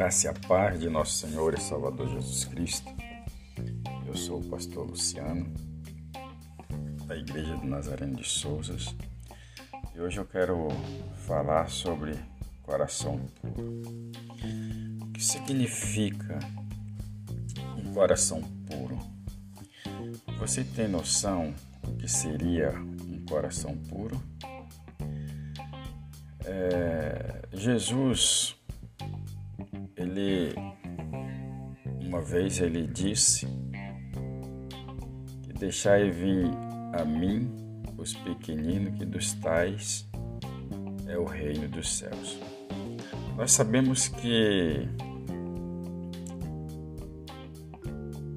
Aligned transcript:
graça 0.00 0.28
e 0.28 0.30
a 0.30 0.32
paz 0.32 0.80
de 0.80 0.88
nosso 0.88 1.12
Senhor 1.12 1.52
e 1.52 1.60
Salvador 1.60 2.08
Jesus 2.08 2.46
Cristo. 2.46 2.88
Eu 4.06 4.16
sou 4.16 4.40
o 4.40 4.44
pastor 4.48 4.88
Luciano, 4.88 5.52
da 7.04 7.14
Igreja 7.14 7.54
de 7.58 7.66
Nazareno 7.66 8.16
de 8.16 8.26
Souzas, 8.26 8.96
e 9.94 10.00
hoje 10.00 10.16
eu 10.16 10.24
quero 10.24 10.68
falar 11.26 11.68
sobre 11.68 12.18
coração 12.62 13.20
puro. 13.42 13.82
O 15.02 15.12
que 15.12 15.22
significa 15.22 16.38
um 17.76 17.92
coração 17.92 18.40
puro? 18.70 18.98
Você 20.38 20.64
tem 20.64 20.88
noção 20.88 21.54
do 21.82 21.98
que 21.98 22.08
seria 22.08 22.70
um 22.70 23.22
coração 23.26 23.76
puro? 23.76 24.18
É, 26.46 27.42
Jesus 27.52 28.58
ele 30.20 30.54
uma 32.10 32.20
vez 32.20 32.60
ele 32.60 32.86
disse 32.86 33.46
que 35.42 35.52
deixai 35.52 36.10
vir 36.10 36.50
a 36.92 37.04
mim 37.04 37.48
os 37.96 38.14
pequeninos 38.14 38.98
que 38.98 39.04
dos 39.04 39.32
tais 39.34 40.08
é 41.06 41.16
o 41.16 41.24
reino 41.24 41.68
dos 41.68 41.98
céus. 41.98 42.38
Nós 43.36 43.52
sabemos 43.52 44.08
que 44.08 44.88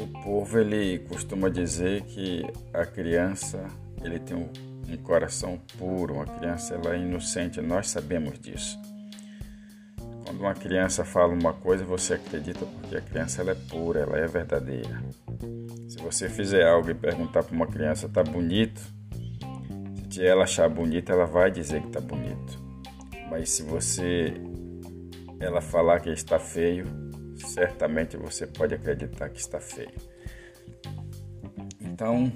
o 0.00 0.22
povo 0.22 0.58
ele 0.58 1.00
costuma 1.00 1.48
dizer 1.48 2.02
que 2.02 2.44
a 2.72 2.86
criança 2.86 3.66
ele 4.02 4.20
tem 4.20 4.36
um, 4.36 4.48
um 4.88 4.96
coração 4.98 5.58
puro, 5.76 6.14
uma 6.14 6.26
criança 6.26 6.74
ela 6.74 6.94
é 6.94 6.98
inocente. 7.00 7.60
Nós 7.60 7.88
sabemos 7.88 8.38
disso. 8.38 8.78
Quando 10.36 10.40
uma 10.40 10.54
criança 10.54 11.02
fala 11.02 11.32
uma 11.32 11.54
coisa, 11.54 11.82
você 11.82 12.14
acredita 12.14 12.66
porque 12.66 12.96
a 12.96 13.00
criança 13.00 13.42
é 13.42 13.54
pura, 13.54 14.00
ela 14.00 14.18
é 14.18 14.26
verdadeira. 14.26 15.02
Se 15.88 15.96
você 15.96 16.28
fizer 16.28 16.66
algo 16.66 16.90
e 16.90 16.94
perguntar 16.94 17.42
para 17.42 17.54
uma 17.54 17.66
criança, 17.66 18.06
tá 18.06 18.22
bonito? 18.22 18.82
Se 20.10 20.24
ela 20.24 20.44
achar 20.44 20.68
bonito, 20.68 21.10
ela 21.10 21.24
vai 21.24 21.50
dizer 21.50 21.80
que 21.80 21.88
tá 21.88 22.00
bonito. 22.00 22.62
Mas 23.30 23.48
se 23.48 23.62
você 23.62 24.34
ela 25.40 25.62
falar 25.62 26.00
que 26.00 26.10
está 26.10 26.38
feio, 26.38 26.86
certamente 27.36 28.18
você 28.18 28.46
pode 28.46 28.74
acreditar 28.74 29.30
que 29.30 29.40
está 29.40 29.58
feio. 29.58 29.94
Então, 31.80 32.30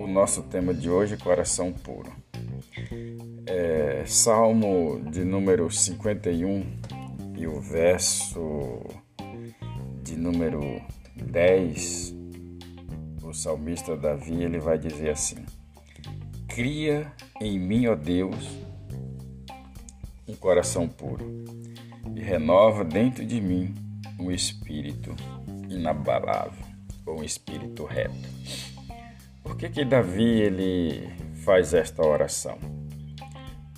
o 0.00 0.06
nosso 0.06 0.44
tema 0.44 0.72
de 0.72 0.88
hoje 0.88 1.14
é 1.14 1.18
coração 1.18 1.74
puro. 1.74 2.10
É, 3.46 4.02
Salmo 4.06 5.02
de 5.10 5.24
número 5.24 5.70
51 5.70 6.97
e 7.38 7.46
o 7.46 7.60
verso 7.60 8.82
de 10.02 10.16
número 10.16 10.82
10, 11.14 12.12
o 13.22 13.32
salmista 13.32 13.96
Davi, 13.96 14.42
ele 14.42 14.58
vai 14.58 14.76
dizer 14.76 15.10
assim: 15.10 15.46
Cria 16.48 17.12
em 17.40 17.56
mim, 17.56 17.86
ó 17.86 17.94
Deus, 17.94 18.58
um 20.26 20.34
coração 20.34 20.88
puro 20.88 21.44
e 22.16 22.20
renova 22.20 22.84
dentro 22.84 23.24
de 23.24 23.40
mim 23.40 23.72
um 24.18 24.32
espírito 24.32 25.14
inabalável, 25.68 26.66
ou 27.06 27.20
um 27.20 27.24
espírito 27.24 27.84
reto. 27.84 28.16
Por 29.44 29.56
que 29.56 29.68
que 29.68 29.84
Davi 29.84 30.40
ele 30.40 31.08
faz 31.44 31.72
esta 31.72 32.04
oração? 32.04 32.77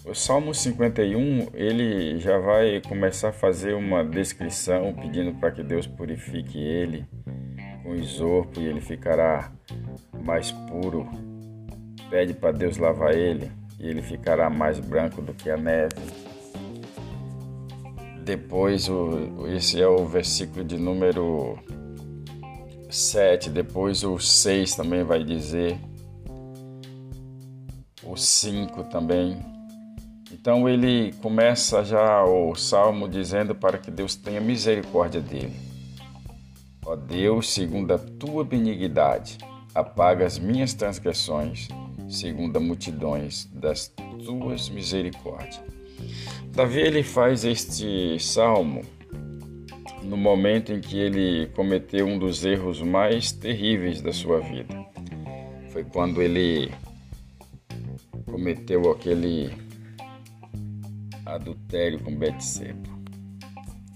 O 0.02 0.14
Salmo 0.14 0.54
51, 0.54 1.48
ele 1.52 2.18
já 2.18 2.38
vai 2.38 2.80
começar 2.80 3.28
a 3.28 3.32
fazer 3.32 3.74
uma 3.74 4.02
descrição 4.02 4.94
pedindo 4.94 5.34
para 5.38 5.50
que 5.50 5.62
Deus 5.62 5.86
purifique 5.86 6.58
ele 6.58 7.06
com 7.82 7.94
isopo 7.94 8.60
e 8.60 8.66
ele 8.66 8.80
ficará 8.80 9.52
mais 10.24 10.52
puro. 10.52 11.06
Pede 12.08 12.32
para 12.32 12.50
Deus 12.50 12.78
lavar 12.78 13.14
ele 13.14 13.52
e 13.78 13.88
ele 13.88 14.00
ficará 14.00 14.48
mais 14.48 14.80
branco 14.80 15.20
do 15.20 15.34
que 15.34 15.50
a 15.50 15.56
neve. 15.56 15.94
Depois, 18.24 18.88
esse 19.54 19.82
é 19.82 19.86
o 19.86 20.06
versículo 20.06 20.64
de 20.64 20.78
número 20.78 21.58
7. 22.88 23.50
Depois, 23.50 24.02
o 24.02 24.18
6 24.18 24.76
também 24.76 25.04
vai 25.04 25.22
dizer. 25.22 25.78
O 28.02 28.16
5 28.16 28.84
também 28.84 29.59
então 30.40 30.66
ele 30.66 31.12
começa 31.20 31.84
já 31.84 32.24
o 32.24 32.54
salmo 32.54 33.06
dizendo 33.06 33.54
para 33.54 33.76
que 33.76 33.90
Deus 33.90 34.16
tenha 34.16 34.40
misericórdia 34.40 35.20
dele. 35.20 35.52
Ó 36.82 36.96
Deus, 36.96 37.50
segundo 37.50 37.92
a 37.92 37.98
tua 37.98 38.42
benignidade, 38.42 39.36
apaga 39.74 40.24
as 40.24 40.38
minhas 40.38 40.72
transgressões, 40.72 41.68
segundo 42.08 42.56
a 42.56 42.60
multidões 42.60 43.50
das 43.52 43.92
tuas 44.24 44.70
misericórdias. 44.70 45.60
Davi 46.54 46.80
ele 46.80 47.02
faz 47.02 47.44
este 47.44 48.18
salmo 48.18 48.80
no 50.02 50.16
momento 50.16 50.72
em 50.72 50.80
que 50.80 50.98
ele 50.98 51.48
cometeu 51.48 52.06
um 52.06 52.18
dos 52.18 52.46
erros 52.46 52.80
mais 52.80 53.30
terríveis 53.30 54.00
da 54.00 54.10
sua 54.10 54.40
vida. 54.40 54.74
Foi 55.68 55.84
quando 55.84 56.22
ele 56.22 56.72
cometeu 58.24 58.90
aquele 58.90 59.69
adultério 61.34 62.00
com 62.00 62.14
Betseba. 62.14 62.88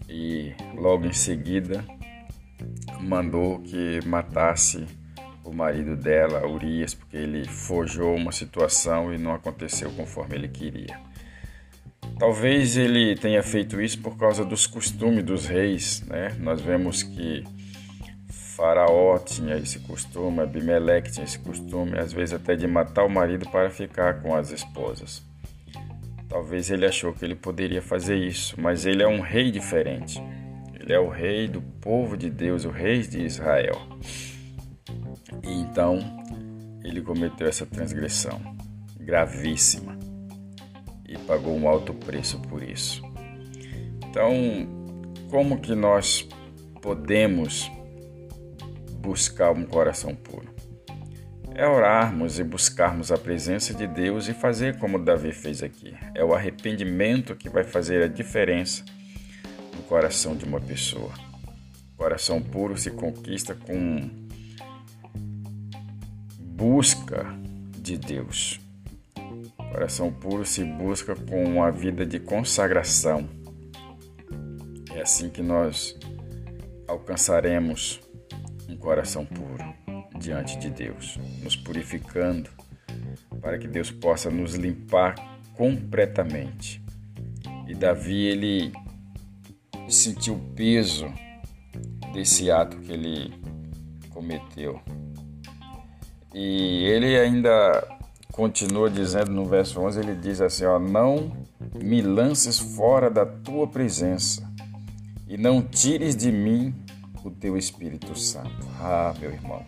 E 0.09 0.55
logo 0.77 1.07
em 1.07 1.13
seguida 1.13 1.85
mandou 3.01 3.61
que 3.61 4.01
matasse 4.07 4.87
o 5.45 5.53
marido 5.53 5.97
dela, 5.97 6.47
Urias, 6.47 6.95
porque 6.95 7.17
ele 7.17 7.47
forjou 7.47 8.15
uma 8.15 8.33
situação 8.33 9.13
e 9.13 9.19
não 9.19 9.35
aconteceu 9.35 9.91
conforme 9.93 10.37
ele 10.37 10.49
queria. 10.49 10.99
Talvez 12.19 12.77
ele 12.77 13.15
tenha 13.17 13.43
feito 13.43 13.81
isso 13.81 14.01
por 14.01 14.17
causa 14.17 14.45
dos 14.45 14.67
costumes 14.67 15.25
dos 15.25 15.47
reis, 15.47 16.03
né? 16.03 16.35
Nós 16.39 16.61
vemos 16.61 17.03
que 17.03 17.45
Faraó 18.29 19.19
tinha 19.19 19.57
esse 19.57 19.81
costume, 19.81 20.41
Abimeleque 20.41 21.11
tinha 21.11 21.25
esse 21.25 21.39
costume, 21.39 21.99
às 21.99 22.13
vezes 22.13 22.35
até 22.35 22.55
de 22.55 22.67
matar 22.67 23.05
o 23.05 23.11
marido 23.11 23.51
para 23.51 23.69
ficar 23.69 24.23
com 24.23 24.35
as 24.35 24.51
esposas. 24.51 25.23
Talvez 26.35 26.69
ele 26.69 26.85
achou 26.85 27.13
que 27.13 27.25
ele 27.25 27.37
poderia 27.37 27.81
fazer 27.81 28.17
isso, 28.17 28.61
mas 28.61 28.85
ele 28.87 29.05
é 29.05 29.07
um 29.07 29.21
rei 29.21 29.53
diferente. 29.53 30.21
Ele 30.75 30.93
é 30.93 30.99
o 30.99 31.09
rei 31.09 31.47
do 31.47 31.63
povo 31.63 32.17
de 32.17 32.29
Deus, 32.29 32.65
o 32.65 32.71
rei 32.71 33.03
de 33.03 33.25
Israel. 33.25 33.81
E 35.45 35.53
então 35.53 36.01
ele 36.83 37.01
cometeu 37.03 37.47
essa 37.47 37.65
transgressão 37.65 38.41
gravíssima 38.99 39.97
e 41.09 41.17
pagou 41.19 41.57
um 41.57 41.69
alto 41.69 41.95
preço 41.95 42.41
por 42.41 42.65
isso. 42.65 43.01
Então, 44.11 44.33
como 45.31 45.61
que 45.61 45.77
nós 45.77 46.29
podemos 46.83 47.71
buscar 49.01 49.53
um 49.53 49.65
coração 49.65 50.17
puro? 50.17 50.53
É 51.55 51.67
orarmos 51.67 52.41
e 52.41 52.45
buscarmos 52.45 53.13
a 53.13 53.17
presença 53.17 53.73
de 53.73 53.87
Deus 53.87 54.27
e 54.27 54.35
fazer 54.35 54.77
como 54.79 54.99
Davi 54.99 55.33
fez 55.33 55.63
aqui. 55.63 55.95
É 56.15 56.25
o 56.25 56.35
arrependimento 56.35 57.37
que 57.37 57.49
vai 57.49 57.63
fazer 57.63 58.03
a 58.03 58.09
diferença 58.09 58.85
no 59.77 59.83
coração 59.85 60.37
de 60.37 60.45
uma 60.45 60.61
pessoa. 60.61 61.13
O 61.95 61.97
coração 61.97 62.43
puro 62.43 62.77
se 62.77 62.91
conquista 62.91 63.55
com 63.55 64.11
busca 66.41 67.25
de 67.79 67.97
Deus. 67.97 68.61
O 69.17 69.71
coração 69.71 70.13
puro 70.13 70.45
se 70.45 70.65
busca 70.65 71.15
com 71.15 71.45
uma 71.45 71.71
vida 71.71 72.05
de 72.05 72.19
consagração. 72.19 73.29
É 74.93 75.03
assim 75.03 75.31
que 75.31 75.43
nós 75.43 75.97
alcançaremos 76.89 78.01
um 78.69 78.77
coração 78.77 79.25
puro 79.25 79.84
diante 80.19 80.59
de 80.59 80.71
Deus, 80.71 81.19
nos 81.43 81.57
purificando, 81.57 82.51
para 83.41 83.59
que 83.59 83.69
Deus 83.69 83.91
possa 83.91 84.31
nos 84.31 84.55
limpar 84.55 85.15
completamente. 85.55 86.83
E 87.67 87.75
Davi 87.75 88.27
ele 88.27 88.73
sentiu 89.89 90.35
o 90.35 90.55
peso 90.55 91.13
desse 92.13 92.51
ato 92.51 92.79
que 92.79 92.93
ele 92.93 93.35
cometeu. 94.11 94.81
E 96.33 96.85
ele 96.85 97.17
ainda 97.19 97.87
continua 98.33 98.91
dizendo 98.91 99.31
no 99.31 99.45
verso 99.45 99.81
11, 99.81 100.01
ele 100.01 100.17
diz 100.17 100.41
assim, 100.41 100.65
ó, 100.65 100.79
não 100.79 101.33
me 101.75 102.03
lances 102.03 102.59
fora 102.59 103.09
da 103.09 103.25
tua 103.25 103.67
presença 103.67 104.43
e 105.29 105.37
não 105.37 105.63
tires 105.63 106.17
de 106.17 106.33
mim 106.33 106.75
o 107.25 107.31
teu 107.31 107.57
Espírito 107.57 108.19
Santo. 108.19 108.67
Ah, 108.81 109.15
meu 109.19 109.33
irmão, 109.33 109.65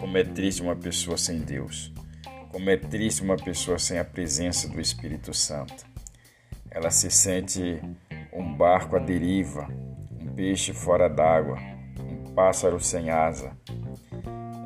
como 0.00 0.16
é 0.16 0.24
triste 0.24 0.62
uma 0.62 0.74
pessoa 0.74 1.18
sem 1.18 1.40
Deus. 1.40 1.92
Como 2.50 2.70
é 2.70 2.76
triste 2.76 3.22
uma 3.22 3.36
pessoa 3.36 3.78
sem 3.78 3.98
a 3.98 4.04
presença 4.04 4.66
do 4.68 4.80
Espírito 4.80 5.34
Santo. 5.34 5.86
Ela 6.70 6.90
se 6.90 7.10
sente 7.10 7.80
um 8.32 8.54
barco 8.54 8.96
à 8.96 8.98
deriva, 8.98 9.68
um 10.20 10.32
peixe 10.34 10.72
fora 10.72 11.08
d'água, 11.08 11.58
um 12.00 12.32
pássaro 12.32 12.80
sem 12.80 13.10
asa. 13.10 13.52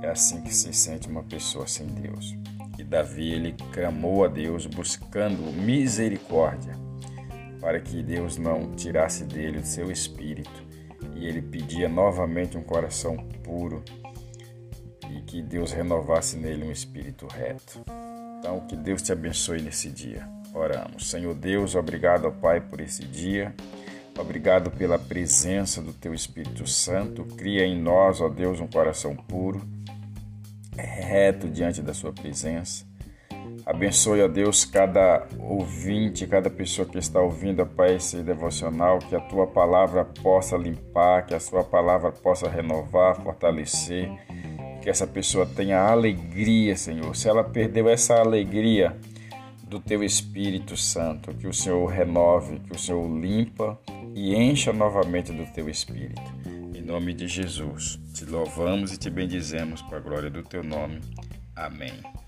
É 0.02 0.08
assim 0.08 0.40
que 0.42 0.54
se 0.54 0.72
sente 0.72 1.08
uma 1.08 1.24
pessoa 1.24 1.66
sem 1.66 1.86
Deus. 1.86 2.34
E 2.78 2.84
Davi 2.84 3.32
ele 3.32 3.56
clamou 3.72 4.24
a 4.24 4.28
Deus 4.28 4.66
buscando 4.66 5.42
misericórdia, 5.52 6.74
para 7.60 7.80
que 7.80 8.02
Deus 8.02 8.36
não 8.36 8.72
tirasse 8.76 9.24
dele 9.24 9.58
o 9.58 9.66
seu 9.66 9.90
espírito. 9.90 10.62
E 11.16 11.26
ele 11.26 11.42
pedia 11.42 11.88
novamente 11.88 12.56
um 12.56 12.62
coração 12.62 13.16
puro 13.42 13.82
que 15.34 15.42
Deus 15.42 15.72
renovasse 15.72 16.36
nele 16.36 16.62
um 16.62 16.70
espírito 16.70 17.26
reto. 17.26 17.84
Então, 18.38 18.60
que 18.68 18.76
Deus 18.76 19.02
te 19.02 19.10
abençoe 19.10 19.60
nesse 19.60 19.90
dia. 19.90 20.28
Oramos. 20.54 21.10
Senhor 21.10 21.34
Deus, 21.34 21.74
obrigado, 21.74 22.30
Pai, 22.30 22.60
por 22.60 22.80
esse 22.80 23.04
dia. 23.04 23.52
Obrigado 24.16 24.70
pela 24.70 24.96
presença 24.96 25.82
do 25.82 25.92
Teu 25.92 26.14
Espírito 26.14 26.68
Santo. 26.68 27.24
Cria 27.36 27.66
em 27.66 27.76
nós, 27.76 28.20
ó 28.20 28.28
Deus, 28.28 28.60
um 28.60 28.68
coração 28.68 29.16
puro, 29.16 29.60
reto 30.76 31.48
diante 31.48 31.82
da 31.82 31.92
Sua 31.92 32.12
presença. 32.12 32.86
Abençoe, 33.66 34.22
ó 34.22 34.28
Deus, 34.28 34.64
cada 34.64 35.26
ouvinte, 35.40 36.28
cada 36.28 36.48
pessoa 36.48 36.86
que 36.86 36.96
está 36.96 37.20
ouvindo, 37.20 37.60
ó 37.60 37.64
Pai, 37.64 37.96
esse 37.96 38.22
devocional, 38.22 39.00
que 39.00 39.16
a 39.16 39.20
Tua 39.20 39.48
palavra 39.48 40.04
possa 40.04 40.56
limpar, 40.56 41.26
que 41.26 41.34
a 41.34 41.40
Sua 41.40 41.64
palavra 41.64 42.12
possa 42.12 42.48
renovar, 42.48 43.20
fortalecer, 43.20 44.08
que 44.84 44.90
essa 44.90 45.06
pessoa 45.06 45.46
tenha 45.46 45.80
alegria, 45.80 46.76
Senhor. 46.76 47.16
Se 47.16 47.26
ela 47.26 47.42
perdeu 47.42 47.88
essa 47.88 48.16
alegria 48.16 48.94
do 49.66 49.80
Teu 49.80 50.04
Espírito 50.04 50.76
Santo, 50.76 51.32
que 51.32 51.46
o 51.46 51.54
Senhor 51.54 51.86
renove, 51.86 52.60
que 52.60 52.76
o 52.76 52.78
Senhor 52.78 53.02
limpa 53.18 53.80
e 54.14 54.36
encha 54.36 54.74
novamente 54.74 55.32
do 55.32 55.46
teu 55.54 55.70
espírito. 55.70 56.20
Em 56.74 56.82
nome 56.82 57.14
de 57.14 57.26
Jesus, 57.26 57.98
te 58.12 58.26
louvamos 58.26 58.92
e 58.92 58.98
te 58.98 59.08
bendizemos 59.08 59.80
para 59.80 59.96
a 59.96 60.00
glória 60.02 60.28
do 60.28 60.42
teu 60.42 60.62
nome. 60.62 61.00
Amém. 61.56 62.23